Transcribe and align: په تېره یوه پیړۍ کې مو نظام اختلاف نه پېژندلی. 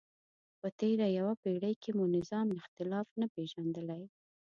په 0.59 0.67
تېره 0.79 1.07
یوه 1.17 1.33
پیړۍ 1.43 1.75
کې 1.81 1.91
مو 1.97 2.05
نظام 2.17 2.47
اختلاف 2.59 3.07
نه 3.19 3.27
پېژندلی. 3.33 4.03